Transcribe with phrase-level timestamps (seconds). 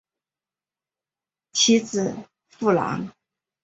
[1.53, 2.15] 其子
[2.57, 3.13] 苻朗。